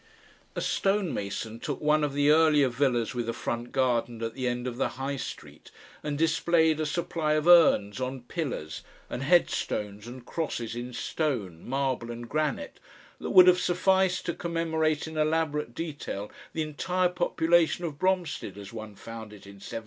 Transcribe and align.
A 0.55 0.61
stonemason 0.61 1.59
took 1.59 1.79
one 1.79 2.03
of 2.03 2.13
the 2.13 2.31
earlier 2.31 2.69
villas 2.69 3.13
with 3.13 3.29
a 3.29 3.33
front 3.33 3.71
garden 3.71 4.23
at 4.23 4.33
the 4.33 4.47
end 4.47 4.65
of 4.65 4.77
the 4.77 4.87
High 4.97 5.15
Street, 5.15 5.69
and 6.01 6.17
displayed 6.17 6.79
a 6.79 6.87
supply 6.87 7.33
of 7.33 7.45
urns 7.47 8.01
on 8.01 8.21
pillars 8.23 8.81
and 9.11 9.21
headstones 9.21 10.07
and 10.07 10.25
crosses 10.25 10.73
in 10.75 10.91
stone, 10.91 11.63
marble, 11.69 12.09
and 12.09 12.27
granite, 12.27 12.79
that 13.19 13.29
would 13.29 13.45
have 13.45 13.59
sufficed 13.59 14.25
to 14.25 14.33
commemorate 14.33 15.07
in 15.07 15.17
elaborate 15.17 15.75
detail 15.75 16.31
the 16.53 16.63
entire 16.63 17.09
population 17.09 17.85
of 17.85 17.99
Bromstead 17.99 18.57
as 18.57 18.73
one 18.73 18.95
found 18.95 19.31
it 19.33 19.45
in 19.45 19.61
1750. 19.61 19.77